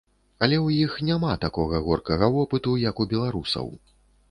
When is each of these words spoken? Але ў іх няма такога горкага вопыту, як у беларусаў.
Але 0.45 0.57
ў 0.65 0.87
іх 0.87 0.95
няма 1.09 1.35
такога 1.43 1.83
горкага 1.89 2.31
вопыту, 2.39 2.75
як 2.89 3.05
у 3.05 3.09
беларусаў. 3.15 3.73